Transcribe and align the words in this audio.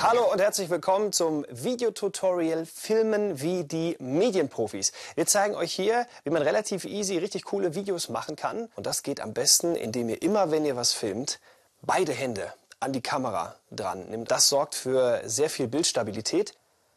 Hallo 0.00 0.30
und 0.30 0.40
herzlich 0.40 0.70
willkommen 0.70 1.12
zum 1.12 1.44
Videotutorial 1.50 2.66
Filmen 2.66 3.40
wie 3.40 3.64
die 3.64 3.96
Medienprofis. 3.98 4.92
Wir 5.16 5.26
zeigen 5.26 5.56
euch 5.56 5.72
hier, 5.72 6.06
wie 6.22 6.30
man 6.30 6.42
relativ 6.42 6.84
easy 6.84 7.18
richtig 7.18 7.42
coole 7.44 7.74
Videos 7.74 8.08
machen 8.08 8.36
kann. 8.36 8.68
Und 8.76 8.86
das 8.86 9.02
geht 9.02 9.20
am 9.20 9.34
besten, 9.34 9.74
indem 9.74 10.08
ihr 10.08 10.22
immer, 10.22 10.52
wenn 10.52 10.64
ihr 10.64 10.76
was 10.76 10.92
filmt, 10.92 11.40
beide 11.82 12.12
Hände 12.12 12.54
an 12.78 12.92
die 12.92 13.00
Kamera 13.00 13.56
dran 13.72 14.08
nimmt. 14.08 14.30
Das 14.30 14.48
sorgt 14.48 14.76
für 14.76 15.20
sehr 15.24 15.50
viel 15.50 15.66
Bildstabilität. 15.66 16.54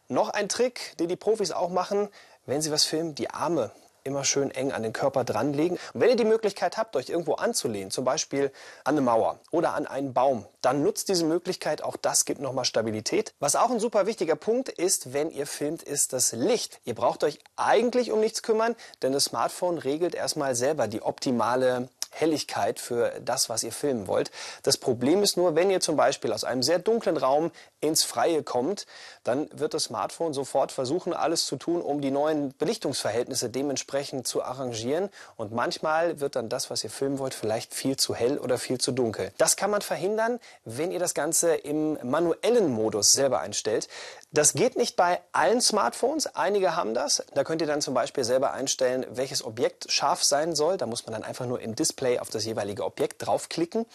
Noch 0.07 0.29
ein 0.29 0.47
Trick, 0.47 0.95
den 0.99 1.07
die 1.07 1.15
Profis 1.15 1.51
auch 1.51 1.69
machen, 1.69 2.07
wenn 2.45 2.61
sie 2.61 2.71
was 2.71 2.83
filmen, 2.83 3.15
die 3.15 3.31
Arme 3.31 3.71
immer 4.03 4.23
schön 4.23 4.51
eng 4.51 4.71
an 4.71 4.83
den 4.83 4.93
Körper 4.93 5.23
dranlegen. 5.23 5.77
Und 5.93 6.01
wenn 6.01 6.09
ihr 6.09 6.15
die 6.15 6.25
Möglichkeit 6.25 6.77
habt, 6.77 6.95
euch 6.95 7.09
irgendwo 7.09 7.33
anzulehnen, 7.33 7.91
zum 7.91 8.05
Beispiel 8.05 8.51
an 8.83 8.95
eine 8.95 9.01
Mauer 9.01 9.39
oder 9.51 9.73
an 9.73 9.87
einen 9.87 10.13
Baum, 10.13 10.45
dann 10.61 10.83
nutzt 10.83 11.09
diese 11.09 11.25
Möglichkeit. 11.25 11.83
Auch 11.83 11.97
das 11.97 12.25
gibt 12.25 12.41
nochmal 12.41 12.65
Stabilität. 12.65 13.33
Was 13.39 13.55
auch 13.55 13.71
ein 13.71 13.79
super 13.79 14.05
wichtiger 14.05 14.35
Punkt 14.35 14.69
ist, 14.69 15.13
wenn 15.13 15.31
ihr 15.31 15.47
filmt, 15.47 15.83
ist 15.83 16.13
das 16.13 16.31
Licht. 16.31 16.79
Ihr 16.83 16.95
braucht 16.95 17.23
euch 17.23 17.39
eigentlich 17.55 18.11
um 18.11 18.19
nichts 18.19 18.43
kümmern, 18.43 18.75
denn 19.01 19.11
das 19.11 19.25
Smartphone 19.25 19.77
regelt 19.77 20.15
erstmal 20.15 20.55
selber 20.55 20.87
die 20.87 21.01
optimale 21.01 21.89
Helligkeit 22.11 22.79
für 22.79 23.11
das, 23.23 23.49
was 23.49 23.63
ihr 23.63 23.71
filmen 23.71 24.07
wollt. 24.07 24.31
Das 24.63 24.77
Problem 24.77 25.23
ist 25.23 25.37
nur, 25.37 25.55
wenn 25.55 25.71
ihr 25.71 25.79
zum 25.79 25.95
Beispiel 25.95 26.31
aus 26.33 26.43
einem 26.43 26.61
sehr 26.61 26.79
dunklen 26.79 27.17
Raum 27.17 27.51
ins 27.79 28.03
Freie 28.03 28.43
kommt, 28.43 28.85
dann 29.23 29.49
wird 29.51 29.73
das 29.73 29.85
Smartphone 29.85 30.33
sofort 30.33 30.71
versuchen, 30.71 31.13
alles 31.13 31.45
zu 31.45 31.55
tun, 31.55 31.81
um 31.81 32.01
die 32.01 32.11
neuen 32.11 32.55
Belichtungsverhältnisse 32.57 33.49
dementsprechend 33.49 34.27
zu 34.27 34.43
arrangieren. 34.43 35.09
Und 35.35 35.51
manchmal 35.51 36.19
wird 36.19 36.35
dann 36.35 36.49
das, 36.49 36.69
was 36.69 36.83
ihr 36.83 36.89
filmen 36.89 37.17
wollt, 37.17 37.33
vielleicht 37.33 37.73
viel 37.73 37.97
zu 37.97 38.13
hell 38.13 38.37
oder 38.37 38.57
viel 38.57 38.79
zu 38.79 38.91
dunkel. 38.91 39.31
Das 39.37 39.55
kann 39.55 39.71
man 39.71 39.81
verhindern, 39.81 40.39
wenn 40.65 40.91
ihr 40.91 40.99
das 40.99 41.13
Ganze 41.13 41.55
im 41.55 41.97
manuellen 42.03 42.69
Modus 42.69 43.13
selber 43.13 43.39
einstellt. 43.39 43.87
Das 44.31 44.53
geht 44.53 44.77
nicht 44.77 44.95
bei 44.95 45.21
allen 45.31 45.61
Smartphones. 45.61 46.35
Einige 46.35 46.75
haben 46.75 46.93
das. 46.93 47.23
Da 47.33 47.43
könnt 47.43 47.61
ihr 47.61 47.67
dann 47.67 47.81
zum 47.81 47.93
Beispiel 47.93 48.23
selber 48.23 48.53
einstellen, 48.53 49.05
welches 49.09 49.43
Objekt 49.43 49.91
scharf 49.91 50.23
sein 50.23 50.55
soll. 50.55 50.77
Da 50.77 50.85
muss 50.85 51.05
man 51.05 51.13
dann 51.13 51.23
einfach 51.23 51.45
nur 51.45 51.59
im 51.59 51.75
Display 51.75 52.00
auf 52.19 52.29
das 52.29 52.45
jeweilige 52.45 52.83
Objekt 52.83 53.25
draufklicken. 53.25 53.85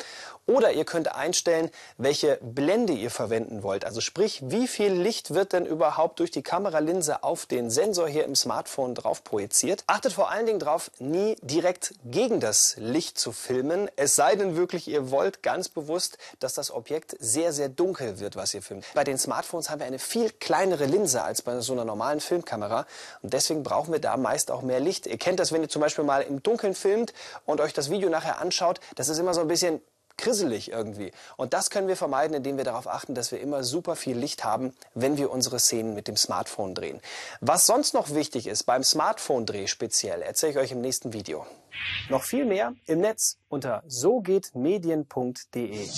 Oder 0.47 0.73
ihr 0.73 0.85
könnt 0.85 1.13
einstellen, 1.13 1.71
welche 1.99 2.39
Blende 2.41 2.93
ihr 2.93 3.11
verwenden 3.11 3.63
wollt. 3.65 3.85
Also 3.85 4.01
sprich, 4.01 4.43
wie 4.45 4.69
viel 4.69 4.93
Licht 4.93 5.35
wird 5.35 5.53
denn 5.53 5.67
überhaupt 5.67 6.21
durch 6.21 6.31
die 6.31 6.43
Kameralinse 6.43 7.25
auf 7.25 7.47
den 7.47 7.69
Sensor 7.71 8.09
hier 8.09 8.25
im 8.25 8.37
Smartphone 8.37 8.95
drauf 8.95 9.25
projiziert. 9.25 9.83
Achtet 9.89 10.13
vor 10.13 10.31
allen 10.31 10.47
Dingen 10.47 10.61
darauf, 10.61 10.91
nie 10.99 11.37
direkt 11.43 11.95
gegen 12.05 12.39
das 12.39 12.77
Licht 12.79 13.19
zu 13.19 13.33
filmen. 13.33 13.91
Es 13.97 14.15
sei 14.15 14.37
denn 14.37 14.57
wirklich, 14.57 14.87
ihr 14.87 15.11
wollt 15.11 15.43
ganz 15.43 15.69
bewusst, 15.69 16.19
dass 16.39 16.55
das 16.55 16.71
Objekt 16.71 17.17
sehr, 17.19 17.53
sehr 17.53 17.69
dunkel 17.69 18.21
wird, 18.21 18.37
was 18.37 18.55
ihr 18.55 18.63
filmt. 18.63 18.85
Bei 18.95 19.03
den 19.03 19.19
Smartphones 19.19 19.69
haben 19.69 19.81
wir 19.81 19.87
eine 19.87 19.99
viel 19.99 20.31
kleinere 20.31 20.87
Linse 20.87 21.23
als 21.23 21.43
bei 21.43 21.61
so 21.61 21.73
einer 21.73 21.85
normalen 21.85 22.21
Filmkamera. 22.21 22.87
Und 23.23 23.33
deswegen 23.33 23.65
brauchen 23.65 23.93
wir 23.93 24.01
da 24.01 24.17
meist 24.17 24.51
auch 24.51 24.63
mehr 24.63 24.81
Licht. 24.81 25.07
Ihr 25.07 25.19
kennt 25.19 25.41
das, 25.41 25.51
wenn 25.51 25.63
ihr 25.63 25.69
zum 25.69 25.83
Beispiel 25.83 26.05
mal 26.05 26.23
im 26.23 26.43
Dunkeln 26.43 26.75
filmt 26.75 27.13
und 27.47 27.61
euch 27.61 27.73
das 27.73 27.91
Video 27.97 28.11
nachher 28.11 28.41
anschaut. 28.41 28.79
Das 28.95 29.09
ist 29.09 29.19
immer 29.19 29.35
so 29.35 29.41
ein 29.41 29.49
bisschen 29.49 29.81
krisselig 30.19 30.71
irgendwie. 30.71 31.13
Und 31.37 31.55
das 31.55 31.71
können 31.71 31.89
wir 31.89 31.97
vermeiden, 31.97 32.37
indem 32.37 32.57
wir 32.57 32.65
darauf 32.65 32.89
achten, 32.89 33.15
dass 33.15 33.33
wir 33.33 33.41
immer 33.41 33.65
super 33.65 33.97
viel 33.97 34.17
Licht 34.17 34.45
haben, 34.45 34.75
wenn 34.95 35.17
wir 35.17 35.31
unsere 35.31 35.59
Szenen 35.59 35.95
mit 35.95 36.09
dem 36.09 36.17
Smartphone 36.17 36.75
drehen. 36.75 37.01
Was 37.41 37.67
sonst 37.67 37.95
noch 37.95 38.15
wichtig 38.15 38.47
ist 38.47 38.65
beim 38.65 38.83
Smartphone-Dreh 38.83 39.67
speziell, 39.67 40.23
erzähle 40.23 40.53
ich 40.53 40.59
euch 40.59 40.73
im 40.73 40.81
nächsten 40.81 41.13
Video. 41.13 41.47
Noch 42.09 42.23
viel 42.23 42.47
mehr 42.47 42.75
im 42.87 43.01
Netz 43.01 43.37
unter 43.49 43.83
sogehtmedien.de. 43.87 45.89